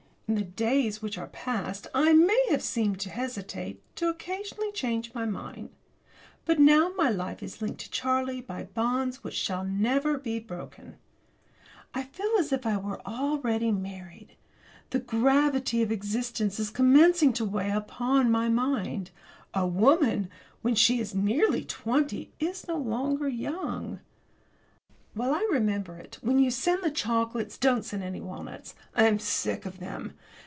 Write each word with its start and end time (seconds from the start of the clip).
In 0.31 0.35
the 0.37 0.43
days 0.45 1.01
which 1.01 1.17
are 1.17 1.27
past 1.27 1.87
I 1.93 2.13
may 2.13 2.45
have 2.51 2.63
seemed 2.63 3.01
to 3.01 3.09
hesitate, 3.09 3.81
to 3.97 4.07
occasionally 4.07 4.67
have 4.67 4.73
changed 4.75 5.13
my 5.13 5.25
mind. 5.25 5.71
But 6.45 6.57
now 6.57 6.93
my 6.95 7.09
life 7.09 7.43
is 7.43 7.61
linked 7.61 7.81
to 7.81 7.91
Charlie's 7.91 8.45
by 8.45 8.63
bonds 8.63 9.25
which 9.25 9.49
never 9.49 10.13
shall 10.13 10.19
be 10.21 10.39
broken. 10.39 10.95
I 11.93 12.03
feel 12.03 12.31
as 12.39 12.53
if 12.53 12.65
I 12.65 12.77
were 12.77 13.05
already 13.05 13.73
married. 13.73 14.37
The 14.91 14.99
gravity 14.99 15.81
of 15.81 15.91
existence 15.91 16.61
is 16.61 16.69
commencing 16.69 17.33
to 17.33 17.43
weigh 17.43 17.71
upon 17.71 18.31
my 18.31 18.47
mind. 18.47 19.11
A 19.53 19.67
woman 19.67 20.29
when 20.61 20.75
she 20.75 21.01
is 21.01 21.13
nearly 21.13 21.65
twenty 21.65 22.31
is 22.39 22.69
no 22.69 22.77
longer 22.77 23.27
young. 23.27 23.99
While 25.13 25.33
I 25.35 25.45
remember 25.51 25.97
it, 25.97 26.19
when 26.21 26.39
you 26.39 26.49
send 26.49 26.83
the 26.85 26.89
chocolates 26.89 27.57
don't 27.57 27.83
send 27.83 28.01
any 28.01 28.21
walnuts. 28.21 28.75
I 28.95 29.03
am 29.07 29.19
sick 29.19 29.65
of 29.65 29.79
them. 29.79 30.13